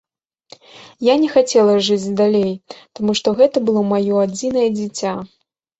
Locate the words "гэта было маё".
3.45-4.15